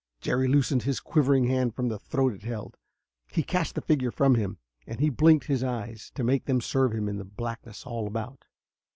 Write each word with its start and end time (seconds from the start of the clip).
Jerry 0.19 0.47
loosed 0.47 0.81
his 0.81 0.99
quivering 0.99 1.43
hand 1.43 1.75
from 1.75 1.87
the 1.89 1.99
throat 1.99 2.33
it 2.33 2.41
held. 2.41 2.75
He 3.31 3.43
cast 3.43 3.75
the 3.75 3.81
figure 3.83 4.09
from 4.09 4.33
him. 4.33 4.57
And 4.87 4.99
he 4.99 5.11
blinked 5.11 5.45
his 5.45 5.63
eyes 5.63 6.09
to 6.15 6.23
make 6.23 6.45
them 6.45 6.59
serve 6.59 6.91
him 6.91 7.07
in 7.07 7.17
the 7.17 7.23
blackness 7.23 7.85
all 7.85 8.07
about. 8.07 8.45